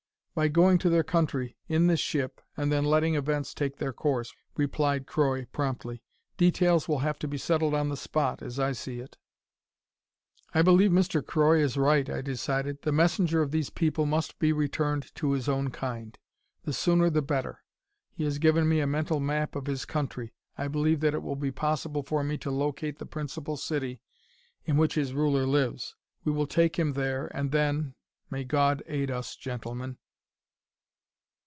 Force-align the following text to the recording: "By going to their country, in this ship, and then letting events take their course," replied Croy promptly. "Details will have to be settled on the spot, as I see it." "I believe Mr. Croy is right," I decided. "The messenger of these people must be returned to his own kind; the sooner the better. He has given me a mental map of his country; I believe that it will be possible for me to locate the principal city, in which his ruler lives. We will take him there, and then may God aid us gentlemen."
"By 0.33 0.47
going 0.47 0.77
to 0.79 0.89
their 0.89 1.03
country, 1.03 1.57
in 1.67 1.87
this 1.87 1.99
ship, 1.99 2.39
and 2.55 2.71
then 2.71 2.85
letting 2.85 3.15
events 3.15 3.53
take 3.53 3.75
their 3.77 3.91
course," 3.91 4.33
replied 4.55 5.05
Croy 5.05 5.43
promptly. 5.51 6.03
"Details 6.37 6.87
will 6.87 6.99
have 6.99 7.19
to 7.19 7.27
be 7.27 7.37
settled 7.37 7.73
on 7.73 7.89
the 7.89 7.97
spot, 7.97 8.41
as 8.41 8.57
I 8.57 8.71
see 8.71 9.01
it." 9.01 9.17
"I 10.53 10.61
believe 10.61 10.89
Mr. 10.89 11.23
Croy 11.23 11.59
is 11.59 11.75
right," 11.75 12.09
I 12.09 12.21
decided. 12.21 12.81
"The 12.83 12.93
messenger 12.93 13.41
of 13.41 13.51
these 13.51 13.69
people 13.69 14.05
must 14.05 14.39
be 14.39 14.53
returned 14.53 15.13
to 15.15 15.33
his 15.33 15.49
own 15.49 15.69
kind; 15.69 16.17
the 16.63 16.71
sooner 16.73 17.09
the 17.09 17.21
better. 17.21 17.59
He 18.13 18.23
has 18.23 18.39
given 18.39 18.69
me 18.69 18.79
a 18.79 18.87
mental 18.87 19.19
map 19.19 19.53
of 19.53 19.67
his 19.67 19.83
country; 19.83 20.33
I 20.57 20.69
believe 20.69 21.01
that 21.01 21.13
it 21.13 21.23
will 21.23 21.35
be 21.35 21.51
possible 21.51 22.03
for 22.03 22.23
me 22.23 22.37
to 22.37 22.49
locate 22.49 22.99
the 22.99 23.05
principal 23.05 23.57
city, 23.57 24.01
in 24.63 24.77
which 24.77 24.95
his 24.95 25.13
ruler 25.13 25.45
lives. 25.45 25.93
We 26.23 26.31
will 26.31 26.47
take 26.47 26.79
him 26.79 26.93
there, 26.93 27.27
and 27.37 27.51
then 27.51 27.95
may 28.29 28.45
God 28.45 28.81
aid 28.87 29.11
us 29.11 29.35
gentlemen." 29.35 29.97